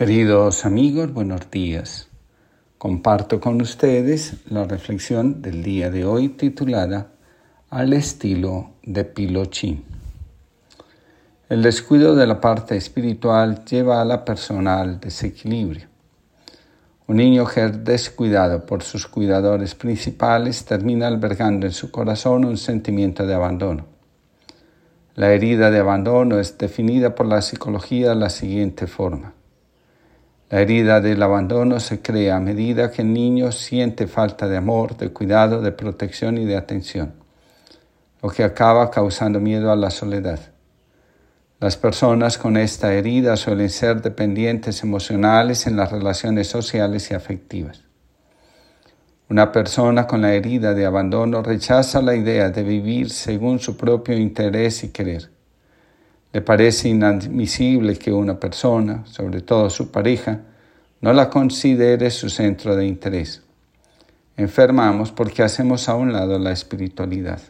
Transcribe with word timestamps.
Queridos 0.00 0.64
amigos, 0.64 1.12
buenos 1.12 1.50
días. 1.50 2.08
Comparto 2.78 3.38
con 3.38 3.60
ustedes 3.60 4.36
la 4.48 4.64
reflexión 4.64 5.42
del 5.42 5.62
día 5.62 5.90
de 5.90 6.06
hoy 6.06 6.30
titulada 6.30 7.08
Al 7.68 7.92
estilo 7.92 8.70
de 8.82 9.04
Pilochín. 9.04 9.84
El 11.50 11.60
descuido 11.62 12.16
de 12.16 12.26
la 12.26 12.40
parte 12.40 12.78
espiritual 12.78 13.62
lleva 13.66 14.00
a 14.00 14.06
la 14.06 14.24
persona 14.24 14.80
al 14.80 15.00
desequilibrio. 15.00 15.88
Un 17.06 17.18
niño 17.18 17.44
que 17.44 17.66
es 17.66 17.84
descuidado 17.84 18.64
por 18.64 18.82
sus 18.82 19.06
cuidadores 19.06 19.74
principales 19.74 20.64
termina 20.64 21.08
albergando 21.08 21.66
en 21.66 21.72
su 21.72 21.90
corazón 21.90 22.46
un 22.46 22.56
sentimiento 22.56 23.26
de 23.26 23.34
abandono. 23.34 23.84
La 25.14 25.30
herida 25.34 25.70
de 25.70 25.80
abandono 25.80 26.38
es 26.38 26.56
definida 26.56 27.14
por 27.14 27.26
la 27.26 27.42
psicología 27.42 28.08
de 28.08 28.16
la 28.16 28.30
siguiente 28.30 28.86
forma. 28.86 29.34
La 30.50 30.60
herida 30.60 31.00
del 31.00 31.22
abandono 31.22 31.78
se 31.78 32.02
crea 32.02 32.34
a 32.34 32.40
medida 32.40 32.90
que 32.90 33.02
el 33.02 33.12
niño 33.12 33.52
siente 33.52 34.08
falta 34.08 34.48
de 34.48 34.56
amor, 34.56 34.96
de 34.96 35.10
cuidado, 35.10 35.62
de 35.62 35.70
protección 35.70 36.38
y 36.38 36.44
de 36.44 36.56
atención, 36.56 37.14
lo 38.20 38.30
que 38.30 38.42
acaba 38.42 38.90
causando 38.90 39.38
miedo 39.38 39.70
a 39.70 39.76
la 39.76 39.90
soledad. 39.90 40.40
Las 41.60 41.76
personas 41.76 42.36
con 42.36 42.56
esta 42.56 42.92
herida 42.92 43.36
suelen 43.36 43.70
ser 43.70 44.02
dependientes 44.02 44.82
emocionales 44.82 45.68
en 45.68 45.76
las 45.76 45.92
relaciones 45.92 46.48
sociales 46.48 47.12
y 47.12 47.14
afectivas. 47.14 47.84
Una 49.28 49.52
persona 49.52 50.08
con 50.08 50.20
la 50.20 50.34
herida 50.34 50.74
de 50.74 50.84
abandono 50.84 51.44
rechaza 51.44 52.02
la 52.02 52.16
idea 52.16 52.50
de 52.50 52.64
vivir 52.64 53.10
según 53.10 53.60
su 53.60 53.76
propio 53.76 54.18
interés 54.18 54.82
y 54.82 54.88
querer 54.88 55.30
le 56.32 56.40
parece 56.40 56.88
inadmisible 56.88 57.96
que 57.96 58.12
una 58.12 58.38
persona, 58.38 59.04
sobre 59.06 59.40
todo 59.40 59.68
su 59.68 59.90
pareja, 59.90 60.40
no 61.00 61.12
la 61.12 61.28
considere 61.28 62.10
su 62.10 62.30
centro 62.30 62.76
de 62.76 62.86
interés. 62.86 63.42
Enfermamos 64.36 65.10
porque 65.10 65.42
hacemos 65.42 65.88
a 65.88 65.96
un 65.96 66.12
lado 66.12 66.38
la 66.38 66.52
espiritualidad. 66.52 67.40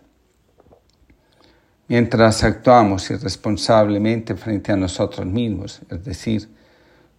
Mientras 1.88 2.42
actuamos 2.44 3.10
irresponsablemente 3.10 4.34
frente 4.36 4.72
a 4.72 4.76
nosotros 4.76 5.26
mismos, 5.26 5.80
es 5.90 6.04
decir, 6.04 6.48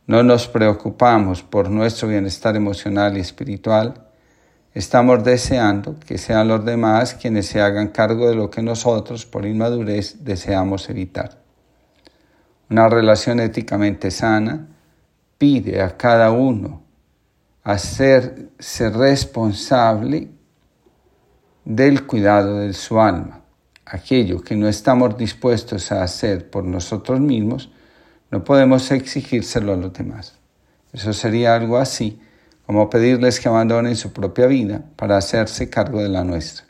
no 0.07 0.23
nos 0.23 0.47
preocupamos 0.47 1.43
por 1.43 1.69
nuestro 1.69 2.07
bienestar 2.07 2.55
emocional 2.55 3.17
y 3.17 3.19
espiritual, 3.19 4.07
estamos 4.73 5.23
deseando 5.23 5.95
que 5.99 6.17
sean 6.17 6.47
los 6.47 6.65
demás 6.65 7.13
quienes 7.13 7.47
se 7.47 7.61
hagan 7.61 7.89
cargo 7.89 8.29
de 8.29 8.35
lo 8.35 8.49
que 8.49 8.61
nosotros, 8.61 9.25
por 9.25 9.45
inmadurez, 9.45 10.23
deseamos 10.23 10.89
evitar. 10.89 11.40
Una 12.71 12.87
relación 12.87 13.41
éticamente 13.41 14.11
sana 14.11 14.65
pide 15.37 15.81
a 15.81 15.97
cada 15.97 16.31
uno 16.31 16.81
hacerse 17.63 18.89
responsable 18.89 20.29
del 21.65 22.07
cuidado 22.07 22.59
de 22.59 22.71
su 22.71 23.01
alma. 23.01 23.41
Aquello 23.85 24.41
que 24.41 24.55
no 24.55 24.69
estamos 24.69 25.17
dispuestos 25.17 25.91
a 25.91 26.01
hacer 26.01 26.49
por 26.49 26.63
nosotros 26.63 27.19
mismos, 27.19 27.69
no 28.29 28.45
podemos 28.45 28.89
exigírselo 28.91 29.73
a 29.73 29.75
los 29.75 29.91
demás. 29.91 30.39
Eso 30.93 31.11
sería 31.11 31.55
algo 31.55 31.77
así 31.77 32.21
como 32.65 32.89
pedirles 32.89 33.41
que 33.41 33.49
abandonen 33.49 33.97
su 33.97 34.13
propia 34.13 34.47
vida 34.47 34.81
para 34.95 35.17
hacerse 35.17 35.69
cargo 35.69 36.01
de 36.01 36.07
la 36.07 36.23
nuestra. 36.23 36.65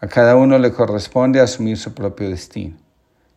A 0.00 0.06
cada 0.06 0.36
uno 0.36 0.60
le 0.60 0.70
corresponde 0.70 1.40
asumir 1.40 1.76
su 1.76 1.92
propio 1.92 2.30
destino. 2.30 2.85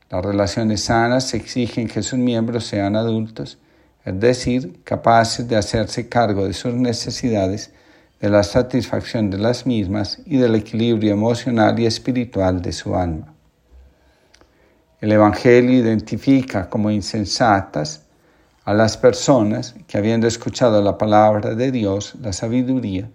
Las 0.10 0.26
relaciones 0.26 0.86
sanas 0.86 1.34
exigen 1.36 1.88
que 1.88 2.02
sus 2.02 2.18
miembros 2.18 2.66
sean 2.66 2.96
adultos, 2.96 3.60
es 4.04 4.20
decir, 4.20 4.82
capaces 4.84 5.48
de 5.48 5.56
hacerse 5.56 6.10
cargo 6.10 6.46
de 6.46 6.54
sus 6.54 6.74
necesidades, 6.74 7.72
de 8.20 8.30
la 8.30 8.44
satisfacción 8.44 9.30
de 9.30 9.38
las 9.38 9.66
mismas 9.66 10.20
y 10.26 10.38
del 10.38 10.56
equilibrio 10.56 11.14
emocional 11.14 11.80
y 11.80 11.86
espiritual 11.86 12.62
de 12.62 12.74
su 12.74 12.96
alma. 12.96 13.34
El 15.00 15.12
Evangelio 15.12 15.78
identifica 15.78 16.70
como 16.70 16.92
insensatas 16.92 18.04
a 18.66 18.74
las 18.74 18.98
personas 18.98 19.76
que 19.88 19.98
habiendo 19.98 20.28
escuchado 20.28 20.82
la 20.82 20.98
palabra 20.98 21.56
de 21.56 21.72
Dios, 21.72 22.16
la 22.22 22.34
sabiduría, 22.34 23.10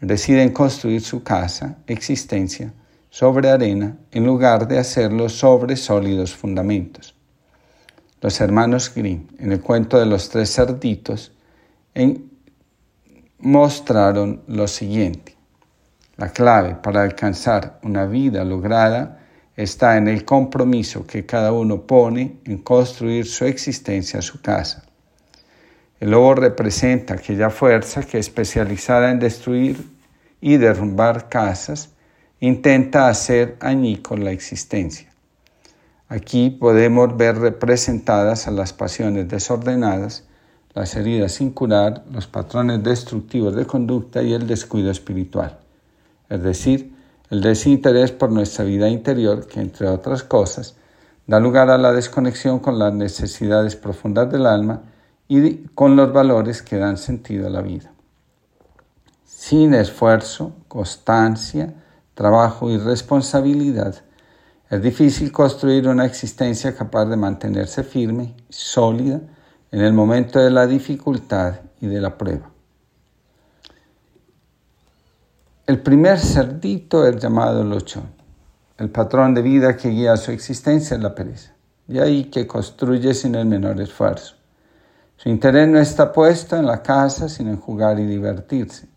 deciden 0.00 0.52
construir 0.52 1.02
su 1.02 1.22
casa, 1.22 1.76
existencia, 1.86 2.72
sobre 3.14 3.48
arena 3.48 3.96
en 4.10 4.26
lugar 4.26 4.66
de 4.66 4.76
hacerlo 4.76 5.28
sobre 5.28 5.76
sólidos 5.76 6.34
fundamentos. 6.34 7.14
Los 8.20 8.40
hermanos 8.40 8.92
Grimm, 8.92 9.28
en 9.38 9.52
el 9.52 9.60
cuento 9.60 10.00
de 10.00 10.06
los 10.06 10.28
tres 10.30 10.52
cerditos, 10.52 11.30
mostraron 13.38 14.42
lo 14.48 14.66
siguiente. 14.66 15.36
La 16.16 16.30
clave 16.30 16.74
para 16.74 17.02
alcanzar 17.02 17.78
una 17.84 18.04
vida 18.04 18.44
lograda 18.44 19.20
está 19.54 19.96
en 19.96 20.08
el 20.08 20.24
compromiso 20.24 21.06
que 21.06 21.24
cada 21.24 21.52
uno 21.52 21.82
pone 21.82 22.38
en 22.44 22.58
construir 22.58 23.26
su 23.26 23.44
existencia, 23.44 24.20
su 24.22 24.42
casa. 24.42 24.86
El 26.00 26.10
lobo 26.10 26.34
representa 26.34 27.14
aquella 27.14 27.50
fuerza 27.50 28.02
que 28.02 28.18
especializada 28.18 29.12
en 29.12 29.20
destruir 29.20 29.86
y 30.40 30.56
derrumbar 30.56 31.28
casas 31.28 31.93
intenta 32.46 33.08
hacer 33.08 33.56
añicos 33.60 34.18
la 34.18 34.30
existencia. 34.30 35.08
Aquí 36.08 36.50
podemos 36.50 37.16
ver 37.16 37.38
representadas 37.38 38.46
a 38.46 38.50
las 38.50 38.74
pasiones 38.74 39.28
desordenadas, 39.28 40.24
las 40.74 40.94
heridas 40.94 41.32
sin 41.32 41.52
curar, 41.52 42.04
los 42.12 42.26
patrones 42.26 42.82
destructivos 42.82 43.56
de 43.56 43.64
conducta 43.64 44.22
y 44.22 44.34
el 44.34 44.46
descuido 44.46 44.90
espiritual, 44.90 45.58
es 46.28 46.42
decir, 46.42 46.94
el 47.30 47.40
desinterés 47.40 48.12
por 48.12 48.30
nuestra 48.30 48.66
vida 48.66 48.90
interior 48.90 49.46
que, 49.46 49.60
entre 49.60 49.88
otras 49.88 50.22
cosas, 50.22 50.76
da 51.26 51.40
lugar 51.40 51.70
a 51.70 51.78
la 51.78 51.92
desconexión 51.92 52.58
con 52.58 52.78
las 52.78 52.92
necesidades 52.92 53.74
profundas 53.74 54.30
del 54.30 54.44
alma 54.44 54.82
y 55.28 55.64
con 55.68 55.96
los 55.96 56.12
valores 56.12 56.60
que 56.60 56.76
dan 56.76 56.98
sentido 56.98 57.46
a 57.46 57.50
la 57.50 57.62
vida. 57.62 57.90
Sin 59.24 59.72
esfuerzo, 59.72 60.52
constancia, 60.68 61.72
trabajo 62.14 62.70
y 62.70 62.78
responsabilidad, 62.78 63.94
es 64.70 64.82
difícil 64.82 65.30
construir 65.30 65.86
una 65.88 66.06
existencia 66.06 66.74
capaz 66.74 67.04
de 67.06 67.16
mantenerse 67.16 67.84
firme 67.84 68.34
y 68.48 68.52
sólida 68.52 69.20
en 69.70 69.80
el 69.80 69.92
momento 69.92 70.38
de 70.38 70.50
la 70.50 70.66
dificultad 70.66 71.60
y 71.80 71.86
de 71.86 72.00
la 72.00 72.16
prueba. 72.16 72.50
El 75.66 75.80
primer 75.80 76.18
cerdito 76.18 77.06
es 77.06 77.16
llamado 77.16 77.64
lochón. 77.64 78.12
El 78.76 78.90
patrón 78.90 79.34
de 79.34 79.42
vida 79.42 79.76
que 79.76 79.88
guía 79.88 80.16
su 80.16 80.30
existencia 80.32 80.96
es 80.96 81.02
la 81.02 81.14
pereza, 81.14 81.54
y 81.88 81.98
ahí 81.98 82.24
que 82.24 82.46
construye 82.46 83.14
sin 83.14 83.34
el 83.34 83.46
menor 83.46 83.80
esfuerzo. 83.80 84.34
Su 85.16 85.28
interés 85.28 85.68
no 85.68 85.78
está 85.78 86.12
puesto 86.12 86.56
en 86.56 86.66
la 86.66 86.82
casa, 86.82 87.28
sino 87.28 87.50
en 87.50 87.60
jugar 87.60 87.98
y 88.00 88.04
divertirse. 88.04 88.88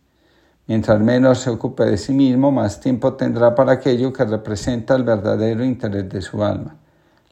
Mientras 0.68 1.00
menos 1.00 1.40
se 1.40 1.50
ocupe 1.50 1.86
de 1.86 1.98
sí 1.98 2.12
mismo, 2.12 2.52
más 2.52 2.82
tiempo 2.82 3.14
tendrá 3.14 3.56
para 3.56 3.74
aquello 3.74 4.12
que 4.12 4.26
representa 4.26 4.96
el 4.96 5.04
verdadero 5.04 5.64
interés 5.64 6.10
de 6.10 6.22
su 6.22 6.44
alma, 6.44 6.76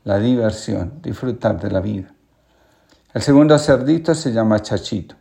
la 0.06 0.20
diversión, 0.20 1.00
disfrutar 1.02 1.60
de 1.60 1.70
la 1.70 1.82
vida. 1.82 2.14
El 3.14 3.22
segundo 3.22 3.60
cerdito 3.60 4.16
se 4.16 4.32
llama 4.32 4.62
Chachito. 4.62 5.16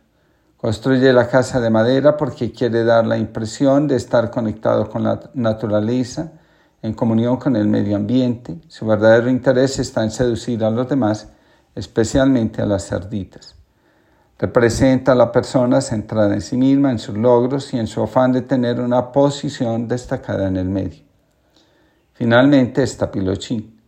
Construye 0.55 1.11
la 1.11 1.27
casa 1.27 1.59
de 1.59 1.69
madera 1.69 2.15
porque 2.15 2.53
quiere 2.53 2.85
dar 2.85 3.05
la 3.05 3.17
impresión 3.17 3.87
de 3.87 3.97
estar 3.97 4.31
conectado 4.31 4.89
con 4.89 5.03
la 5.03 5.19
naturaleza, 5.33 6.31
en 6.81 6.93
comunión 6.93 7.37
con 7.37 7.55
el 7.55 7.67
medio 7.67 7.97
ambiente. 7.97 8.61
Su 8.69 8.85
verdadero 8.85 9.29
interés 9.29 9.77
está 9.79 10.03
en 10.03 10.11
seducir 10.11 10.63
a 10.63 10.69
los 10.69 10.87
demás, 10.87 11.27
especialmente 11.75 12.61
a 12.61 12.65
las 12.65 12.87
cerditas. 12.87 13.55
Representa 14.37 15.13
a 15.13 15.15
la 15.15 15.31
persona 15.31 15.79
centrada 15.79 16.33
en 16.33 16.41
sí 16.41 16.57
misma, 16.57 16.91
en 16.91 16.99
sus 16.99 17.17
logros 17.17 17.73
y 17.73 17.77
en 17.77 17.87
su 17.87 18.03
afán 18.03 18.33
de 18.33 18.41
tener 18.41 18.81
una 18.81 19.13
posición 19.13 19.87
destacada 19.87 20.47
en 20.47 20.57
el 20.57 20.67
medio. 20.67 21.03
Finalmente 22.13 22.83
está 22.83 23.09
Pilochín. 23.09 23.79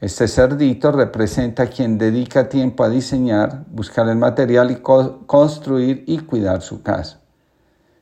Este 0.00 0.26
cerdito 0.26 0.90
representa 0.90 1.64
a 1.64 1.66
quien 1.66 1.98
dedica 1.98 2.48
tiempo 2.48 2.82
a 2.82 2.88
diseñar, 2.88 3.64
buscar 3.68 4.08
el 4.08 4.16
material 4.16 4.70
y 4.70 4.76
construir 4.76 6.04
y 6.06 6.20
cuidar 6.20 6.62
su 6.62 6.82
casa. 6.82 7.20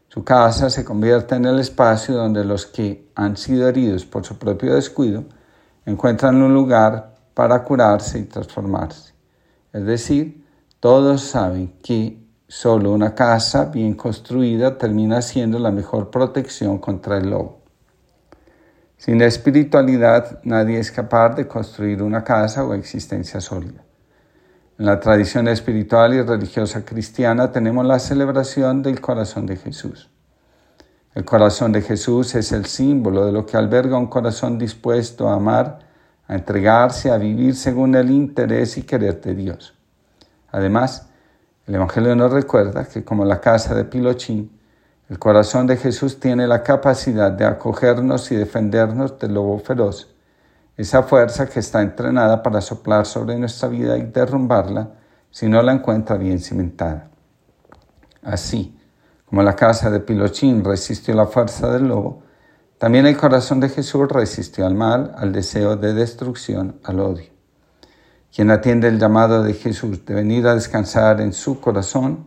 Su 0.06 0.23
casa 0.23 0.71
se 0.71 0.85
convierte 0.85 1.35
en 1.35 1.45
el 1.47 1.59
espacio 1.59 2.15
donde 2.15 2.45
los 2.45 2.67
que 2.67 3.11
han 3.17 3.37
sido 3.37 3.69
heridos 3.69 4.06
por 4.06 4.25
su 4.25 4.39
propio 4.39 4.77
descuido 4.77 5.25
encuentran 5.85 6.41
un 6.41 6.55
lugar 6.55 7.15
para 7.35 7.65
curarse 7.65 8.21
y 8.21 8.25
transformarse. 8.25 9.12
Es 9.73 9.85
decir, 9.85 10.45
todos 10.80 11.22
saben 11.22 11.75
que 11.82 12.25
solo 12.46 12.92
una 12.92 13.14
casa 13.14 13.64
bien 13.64 13.94
construida 13.94 14.78
termina 14.78 15.22
siendo 15.22 15.58
la 15.58 15.72
mejor 15.72 16.10
protección 16.10 16.78
contra 16.78 17.19
el 17.19 17.30
lobo. 17.30 17.62
Sin 18.96 19.20
espiritualidad 19.20 20.40
nadie 20.44 20.78
es 20.78 20.92
capaz 20.92 21.30
de 21.30 21.48
construir 21.48 22.02
una 22.02 22.22
casa 22.22 22.64
o 22.64 22.75
existencia 22.75 23.40
sólida. 23.40 23.84
En 24.78 24.86
la 24.86 25.00
tradición 25.00 25.48
espiritual 25.48 26.14
y 26.14 26.22
religiosa 26.22 26.84
cristiana 26.84 27.50
tenemos 27.50 27.84
la 27.84 27.98
celebración 27.98 28.82
del 28.82 29.00
corazón 29.00 29.46
de 29.46 29.56
Jesús. 29.56 30.10
El 31.14 31.25
corazón 31.25 31.72
de 31.72 31.82
Jesús 31.82 32.36
es 32.36 32.52
el 32.52 32.66
símbolo 32.66 33.26
de 33.26 33.32
lo 33.32 33.44
que 33.44 33.56
alberga 33.56 33.98
un 33.98 34.06
corazón 34.06 34.58
dispuesto 34.58 35.28
a 35.28 35.34
amar, 35.34 35.80
a 36.28 36.36
entregarse, 36.36 37.10
a 37.10 37.19
vivir 37.19 37.56
según 37.56 37.96
el 37.96 38.10
interés 38.10 38.78
y 38.78 38.82
querer 38.82 39.20
de 39.20 39.34
Dios. 39.34 39.77
Además, 40.50 41.09
el 41.67 41.75
Evangelio 41.75 42.17
nos 42.17 42.33
recuerda 42.33 42.87
que 42.87 43.05
como 43.05 43.25
la 43.25 43.41
casa 43.41 43.75
de 43.75 43.85
Pilochín, 43.85 44.59
el 45.09 45.19
corazón 45.19 45.67
de 45.67 45.77
Jesús 45.77 46.21
tiene 46.21 46.47
la 46.47 46.62
capacidad 46.62 47.33
de 47.33 47.45
acogernos 47.45 48.31
y 48.31 48.37
defendernos 48.37 49.19
del 49.19 49.35
lobo 49.35 49.59
feroz, 49.59 50.15
esa 50.77 51.03
fuerza 51.03 51.49
que 51.49 51.61
está 51.61 51.83
entrenada 51.83 52.43
para 52.43 52.61
soplar 52.61 53.06
sobre 53.06 53.39
nuestra 53.39 53.69
vida 53.69 53.97
y 53.99 54.03
derrumbarla 54.03 54.91
si 55.31 55.49
no 55.49 55.62
la 55.62 55.73
encuentra 55.73 56.17
bien 56.17 56.39
cimentada. 56.39 57.11
Así, 58.23 58.79
como 59.25 59.43
la 59.43 59.56
casa 59.56 59.91
de 59.91 60.00
Pilochín 60.00 60.65
resistió 60.65 61.15
la 61.15 61.27
fuerza 61.27 61.71
del 61.71 61.89
lobo, 61.89 62.23
también 62.79 63.06
el 63.06 63.17
corazón 63.17 63.61
de 63.61 63.69
Jesús 63.69 64.09
resistió 64.09 64.67
al 64.67 64.75
mal, 64.75 65.12
al 65.17 65.33
deseo 65.33 65.77
de 65.77 65.95
destrucción, 65.95 66.79
al 66.85 67.00
odio. 67.00 67.38
Quien 68.34 68.50
atiende 68.50 68.88
el 68.88 68.98
llamado 68.98 69.42
de 69.42 69.54
Jesús 69.54 70.04
de 70.04 70.14
venir 70.14 70.46
a 70.46 70.54
descansar 70.54 71.20
en 71.20 71.32
su 71.32 71.60
corazón, 71.60 72.25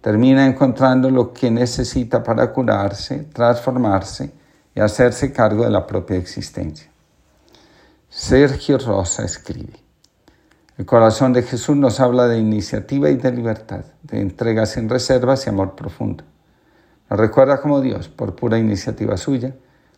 termina 0.00 0.46
encontrando 0.46 1.10
lo 1.10 1.32
que 1.32 1.50
necesita 1.50 2.22
para 2.22 2.52
curarse, 2.52 3.24
transformarse 3.32 4.32
y 4.74 4.80
hacerse 4.80 5.32
cargo 5.32 5.64
de 5.64 5.70
la 5.70 5.86
propia 5.86 6.16
existencia. 6.16 6.90
Sergio 8.08 8.78
Rosa 8.78 9.24
escribe, 9.24 9.74
el 10.78 10.86
corazón 10.86 11.32
de 11.32 11.42
Jesús 11.42 11.76
nos 11.76 11.98
habla 11.98 12.28
de 12.28 12.38
iniciativa 12.38 13.10
y 13.10 13.16
de 13.16 13.32
libertad, 13.32 13.84
de 14.04 14.20
entrega 14.20 14.64
sin 14.64 14.88
reservas 14.88 15.44
y 15.44 15.50
amor 15.50 15.74
profundo. 15.74 16.22
Nos 17.10 17.18
recuerda 17.18 17.60
como 17.60 17.80
Dios, 17.80 18.08
por 18.08 18.36
pura 18.36 18.58
iniciativa 18.58 19.16
suya, 19.16 19.56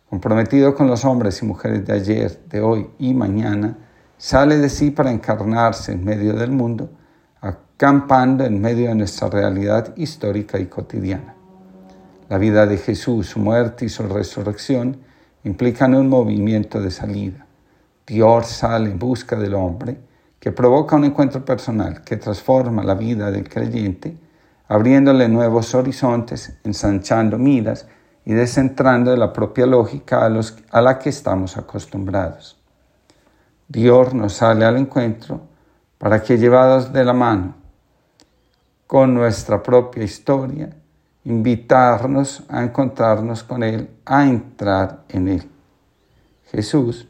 comprometido 0.09 0.73
con 0.73 0.87
los 0.87 1.05
hombres 1.05 1.41
y 1.43 1.45
mujeres 1.45 1.85
de 1.85 1.93
ayer, 1.93 2.41
de 2.49 2.61
hoy 2.61 2.89
y 2.97 3.13
mañana, 3.13 3.77
sale 4.21 4.57
de 4.57 4.69
sí 4.69 4.91
para 4.91 5.09
encarnarse 5.09 5.93
en 5.93 6.05
medio 6.05 6.33
del 6.33 6.51
mundo, 6.51 6.91
acampando 7.41 8.45
en 8.45 8.61
medio 8.61 8.89
de 8.89 8.93
nuestra 8.93 9.29
realidad 9.29 9.97
histórica 9.97 10.59
y 10.59 10.67
cotidiana. 10.67 11.33
La 12.29 12.37
vida 12.37 12.67
de 12.67 12.77
Jesús, 12.77 13.29
su 13.29 13.39
muerte 13.39 13.85
y 13.85 13.89
su 13.89 14.03
resurrección 14.03 14.97
implican 15.43 15.95
un 15.95 16.07
movimiento 16.07 16.79
de 16.79 16.91
salida. 16.91 17.47
Dios 18.05 18.45
sale 18.45 18.91
en 18.91 18.99
busca 18.99 19.35
del 19.35 19.55
hombre, 19.55 19.97
que 20.39 20.51
provoca 20.51 20.95
un 20.95 21.05
encuentro 21.05 21.43
personal 21.43 22.03
que 22.03 22.17
transforma 22.17 22.83
la 22.83 22.93
vida 22.93 23.31
del 23.31 23.49
creyente 23.49 24.15
abriéndole 24.67 25.27
nuevos 25.29 25.73
horizontes, 25.73 26.59
ensanchando 26.63 27.39
miras 27.39 27.87
y 28.23 28.33
descentrando 28.33 29.09
de 29.09 29.17
la 29.17 29.33
propia 29.33 29.65
lógica 29.65 30.27
a 30.27 30.81
la 30.81 30.99
que 30.99 31.09
estamos 31.09 31.57
acostumbrados. 31.57 32.60
Dios 33.71 34.13
nos 34.13 34.33
sale 34.33 34.65
al 34.65 34.75
encuentro 34.75 35.39
para 35.97 36.21
que 36.21 36.37
llevados 36.37 36.91
de 36.91 37.05
la 37.05 37.13
mano 37.13 37.55
con 38.85 39.13
nuestra 39.13 39.63
propia 39.63 40.03
historia, 40.03 40.75
invitarnos 41.23 42.43
a 42.49 42.63
encontrarnos 42.63 43.43
con 43.43 43.63
Él, 43.63 43.89
a 44.03 44.25
entrar 44.25 45.05
en 45.07 45.29
Él. 45.29 45.49
Jesús 46.51 47.07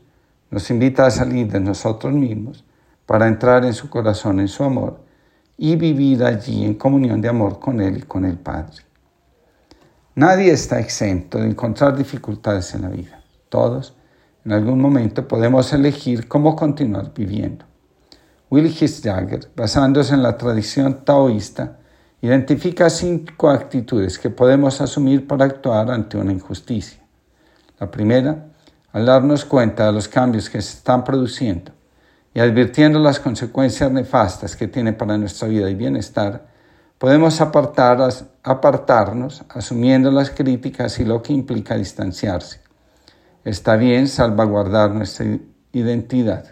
nos 0.52 0.70
invita 0.70 1.08
a 1.08 1.10
salir 1.10 1.52
de 1.52 1.60
nosotros 1.60 2.14
mismos 2.14 2.64
para 3.08 3.28
entrar 3.28 3.66
en 3.66 3.74
su 3.74 3.90
corazón, 3.90 4.40
en 4.40 4.48
su 4.48 4.64
amor, 4.64 5.00
y 5.58 5.76
vivir 5.76 6.24
allí 6.24 6.64
en 6.64 6.76
comunión 6.76 7.22
de 7.22 7.30
amor 7.30 7.60
con 7.60 7.82
Él 7.82 7.98
y 7.98 8.02
con 8.04 8.24
el 8.24 8.38
Padre. 8.38 8.84
Nadie 10.14 10.52
está 10.52 10.80
exento 10.80 11.40
de 11.40 11.48
encontrar 11.48 11.98
dificultades 11.98 12.76
en 12.76 12.84
la 12.84 12.90
vida. 12.90 13.24
Todos, 13.50 13.96
en 14.44 14.54
algún 14.54 14.82
momento, 14.82 15.28
podemos 15.28 15.72
elegir 15.74 16.28
cómo 16.28 16.56
continuar 16.56 17.14
viviendo. 17.14 17.66
Willy 18.50 18.74
Jagger, 18.74 19.50
basándose 19.56 20.14
en 20.14 20.24
la 20.24 20.38
tradición 20.38 21.06
taoísta, 21.06 21.78
identifica 22.22 22.90
cinco 22.90 23.50
actitudes 23.50 24.20
que 24.20 24.30
podemos 24.30 24.82
asumir 24.82 25.28
para 25.28 25.46
actuar 25.46 25.90
ante 25.92 26.18
una 26.18 26.32
injusticia. 26.32 27.02
La 27.80 27.90
primera, 27.90 28.48
al 28.92 29.06
darnos 29.06 29.46
cuenta 29.46 29.86
de 29.86 29.94
los 29.94 30.08
cambios 30.08 30.50
que 30.50 30.62
se 30.62 30.78
están 30.78 31.04
produciendo, 31.04 31.72
y 32.34 32.40
advirtiendo 32.40 33.00
las 33.00 33.20
consecuencias 33.20 33.92
nefastas 33.92 34.56
que 34.56 34.68
tiene 34.68 34.94
para 34.94 35.18
nuestra 35.18 35.48
vida 35.48 35.70
y 35.70 35.76
bienestar, 35.76 36.48
podemos 36.98 37.42
apartar, 37.42 38.10
apartarnos 38.44 39.44
asumiendo 39.50 40.12
las 40.12 40.30
críticas 40.30 41.00
y 41.00 41.06
lo 41.06 41.22
que 41.22 41.34
implica 41.34 41.76
distanciarse. 41.76 42.61
Está 43.44 43.76
bien 43.76 44.08
salvaguardar 44.08 44.92
nuestra 44.92 45.26
identidad. 45.72 46.46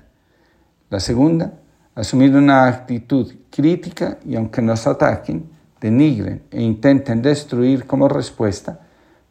La 0.89 0.99
segunda, 0.99 1.53
asumir 1.93 2.35
una 2.35 2.65
actitud 2.65 3.31
crítica 3.51 4.17
y 4.25 4.35
aunque 4.35 4.61
nos 4.61 4.87
ataquen, 4.87 5.49
denigren 5.79 6.41
e 6.49 6.61
intenten 6.61 7.21
destruir 7.21 7.85
como 7.85 8.07
respuesta, 8.07 8.79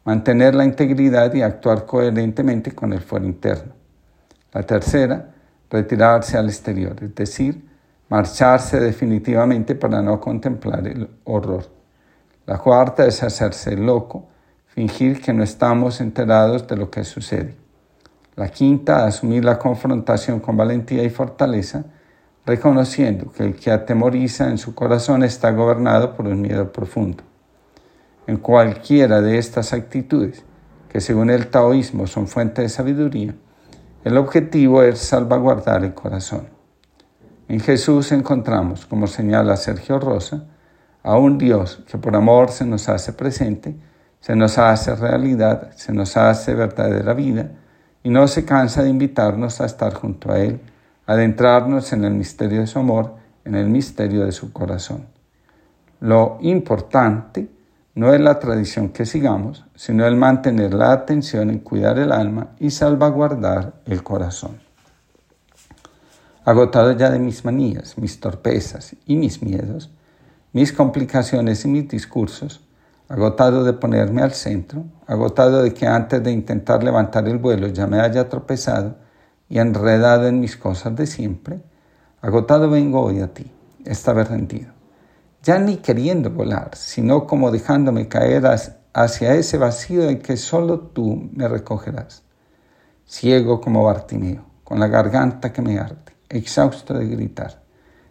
mantener 0.05 0.55
la 0.55 0.63
integridad 0.63 1.33
y 1.33 1.41
actuar 1.41 1.85
coherentemente 1.85 2.71
con 2.71 2.93
el 2.93 3.01
fuero 3.01 3.25
interno. 3.25 3.73
La 4.53 4.63
tercera, 4.63 5.29
retirarse 5.69 6.37
al 6.37 6.47
exterior, 6.47 6.95
es 7.01 7.13
decir, 7.13 7.61
marcharse 8.07 8.79
definitivamente 8.79 9.75
para 9.75 10.01
no 10.01 10.19
contemplar 10.19 10.87
el 10.87 11.09
horror. 11.25 11.65
La 12.45 12.57
cuarta 12.57 13.05
es 13.05 13.21
hacerse 13.21 13.75
loco, 13.75 14.27
fingir 14.79 15.19
que 15.19 15.33
no 15.33 15.43
estamos 15.43 15.99
enterados 15.99 16.65
de 16.65 16.77
lo 16.77 16.89
que 16.89 17.03
sucede. 17.03 17.53
La 18.37 18.47
quinta, 18.47 19.05
asumir 19.05 19.43
la 19.43 19.59
confrontación 19.59 20.39
con 20.39 20.55
valentía 20.55 21.03
y 21.03 21.09
fortaleza, 21.09 21.83
reconociendo 22.45 23.29
que 23.29 23.43
el 23.43 23.55
que 23.55 23.71
atemoriza 23.71 24.49
en 24.49 24.57
su 24.57 24.73
corazón 24.73 25.23
está 25.23 25.51
gobernado 25.51 26.15
por 26.15 26.27
un 26.27 26.39
miedo 26.39 26.71
profundo. 26.71 27.25
En 28.25 28.37
cualquiera 28.37 29.19
de 29.19 29.37
estas 29.37 29.73
actitudes, 29.73 30.45
que 30.87 31.01
según 31.01 31.29
el 31.29 31.47
taoísmo 31.47 32.07
son 32.07 32.29
fuente 32.29 32.61
de 32.61 32.69
sabiduría, 32.69 33.35
el 34.05 34.15
objetivo 34.15 34.81
es 34.81 34.99
salvaguardar 34.99 35.83
el 35.83 35.93
corazón. 35.93 36.47
En 37.49 37.59
Jesús 37.59 38.13
encontramos, 38.13 38.85
como 38.85 39.07
señala 39.07 39.57
Sergio 39.57 39.99
Rosa, 39.99 40.45
a 41.03 41.17
un 41.17 41.37
Dios 41.37 41.83
que 41.85 41.97
por 41.97 42.15
amor 42.15 42.49
se 42.51 42.63
nos 42.63 42.87
hace 42.87 43.11
presente, 43.11 43.75
se 44.19 44.35
nos 44.35 44.57
hace 44.57 44.95
realidad, 44.95 45.71
se 45.75 45.93
nos 45.93 46.17
hace 46.17 46.53
verdadera 46.53 47.13
vida 47.13 47.51
y 48.03 48.09
no 48.09 48.27
se 48.27 48.45
cansa 48.45 48.83
de 48.83 48.89
invitarnos 48.89 49.61
a 49.61 49.65
estar 49.65 49.93
junto 49.93 50.31
a 50.31 50.39
Él, 50.39 50.59
adentrarnos 51.05 51.93
en 51.93 52.03
el 52.03 52.13
misterio 52.13 52.61
de 52.61 52.67
su 52.67 52.79
amor, 52.79 53.15
en 53.45 53.55
el 53.55 53.67
misterio 53.67 54.25
de 54.25 54.31
su 54.31 54.51
corazón. 54.53 55.07
Lo 55.99 56.37
importante 56.41 57.49
no 57.95 58.13
es 58.13 58.21
la 58.21 58.39
tradición 58.39 58.89
que 58.89 59.05
sigamos, 59.05 59.65
sino 59.75 60.05
el 60.05 60.15
mantener 60.15 60.73
la 60.73 60.93
atención 60.93 61.49
en 61.49 61.59
cuidar 61.59 61.99
el 61.99 62.11
alma 62.11 62.51
y 62.59 62.71
salvaguardar 62.71 63.73
el 63.85 64.03
corazón. 64.03 64.59
Agotado 66.45 66.93
ya 66.93 67.09
de 67.09 67.19
mis 67.19 67.43
manías, 67.43 67.97
mis 67.97 68.19
torpezas 68.19 68.95
y 69.05 69.17
mis 69.17 69.41
miedos, 69.41 69.91
mis 70.53 70.71
complicaciones 70.71 71.65
y 71.65 71.67
mis 71.67 71.89
discursos, 71.89 72.61
agotado 73.09 73.65
de 73.65 73.73
ponerme 73.73 74.21
al 74.21 74.31
centro, 74.31 74.85
agotado 75.05 75.61
de 75.61 75.73
que 75.73 75.85
antes 75.85 76.23
de 76.23 76.31
intentar 76.31 76.83
levantar 76.83 77.27
el 77.27 77.37
vuelo 77.37 77.67
ya 77.67 77.87
me 77.87 77.99
haya 77.99 78.29
tropezado 78.29 78.95
y 79.49 79.59
enredado 79.59 80.27
en 80.27 80.39
mis 80.39 80.55
cosas 80.55 80.95
de 80.95 81.05
siempre, 81.05 81.59
agotado 82.21 82.69
vengo 82.69 83.01
hoy 83.01 83.19
a 83.19 83.33
ti, 83.33 83.51
esta 83.83 84.13
vez 84.13 84.29
rendido 84.29 84.79
ya 85.41 85.59
ni 85.59 85.77
queriendo 85.77 86.29
volar, 86.29 86.71
sino 86.75 87.25
como 87.25 87.51
dejándome 87.51 88.07
caer 88.07 88.43
hacia 88.93 89.33
ese 89.33 89.57
vacío 89.57 90.09
en 90.09 90.19
que 90.19 90.37
solo 90.37 90.79
tú 90.79 91.29
me 91.33 91.47
recogerás. 91.47 92.23
Ciego 93.05 93.61
como 93.61 93.83
Bartimeo, 93.83 94.45
con 94.63 94.79
la 94.79 94.87
garganta 94.87 95.51
que 95.53 95.61
me 95.61 95.79
arde, 95.79 96.13
exhausto 96.27 96.93
de 96.93 97.07
gritar. 97.07 97.63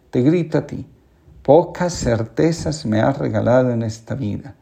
Te 0.09 0.21
grito 0.21 0.57
a 0.57 0.67
ti, 0.67 0.87
pocas 1.43 1.93
certezas 1.93 2.85
me 2.85 2.99
has 3.01 3.17
regalado 3.17 3.71
en 3.71 3.83
esta 3.83 4.15
vida. 4.15 4.55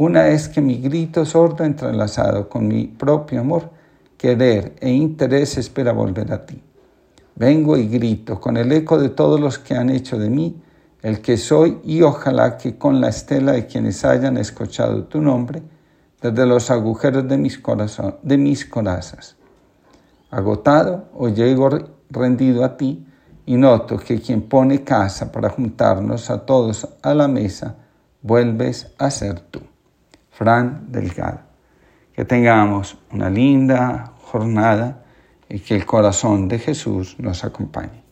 Una 0.00 0.28
es 0.28 0.48
que 0.48 0.60
mi 0.60 0.78
grito 0.78 1.24
sordo 1.24 1.64
entrelazado 1.64 2.48
con 2.48 2.68
mi 2.68 2.86
propio 2.86 3.40
amor, 3.40 3.68
querer 4.16 4.76
e 4.78 4.90
interés 4.90 5.58
espera 5.58 5.90
volver 5.90 6.32
a 6.32 6.46
ti. 6.46 6.62
Vengo 7.34 7.76
y 7.76 7.88
grito 7.88 8.40
con 8.40 8.56
el 8.56 8.70
eco 8.70 8.96
de 9.00 9.08
todos 9.08 9.40
los 9.40 9.58
que 9.58 9.74
han 9.74 9.90
hecho 9.90 10.16
de 10.16 10.30
mí 10.30 10.62
el 11.02 11.20
que 11.20 11.36
soy 11.36 11.80
y 11.82 12.02
ojalá 12.02 12.56
que 12.56 12.78
con 12.78 13.00
la 13.00 13.08
estela 13.08 13.50
de 13.50 13.66
quienes 13.66 14.04
hayan 14.04 14.36
escuchado 14.36 15.02
tu 15.02 15.20
nombre 15.20 15.62
desde 16.22 16.46
los 16.46 16.70
agujeros 16.70 17.26
de 17.26 17.36
mis, 17.36 17.60
de 18.22 18.38
mis 18.38 18.66
corazas. 18.66 19.34
Agotado 20.30 21.08
o 21.12 21.28
llego 21.28 21.70
rendido 22.08 22.64
a 22.64 22.76
ti 22.76 23.04
y 23.46 23.56
noto 23.56 23.96
que 23.96 24.20
quien 24.20 24.42
pone 24.42 24.84
casa 24.84 25.32
para 25.32 25.50
juntarnos 25.50 26.30
a 26.30 26.46
todos 26.46 26.86
a 27.02 27.14
la 27.14 27.26
mesa, 27.26 27.74
vuelves 28.22 28.94
a 28.96 29.10
ser 29.10 29.40
tú. 29.40 29.58
Fran 30.38 30.92
Delgado. 30.92 31.40
Que 32.12 32.24
tengamos 32.24 32.96
una 33.10 33.28
linda 33.28 34.12
jornada 34.22 35.02
y 35.48 35.58
que 35.58 35.74
el 35.74 35.84
corazón 35.84 36.46
de 36.46 36.60
Jesús 36.60 37.16
nos 37.18 37.42
acompañe. 37.42 38.07